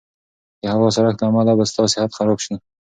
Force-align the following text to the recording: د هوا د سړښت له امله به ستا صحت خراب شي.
د 0.61 0.63
هوا 0.73 0.87
د 0.91 0.93
سړښت 0.95 1.19
له 1.21 1.25
امله 1.29 1.53
به 1.57 1.65
ستا 1.71 1.83
صحت 1.93 2.11
خراب 2.17 2.39
شي. 2.45 2.55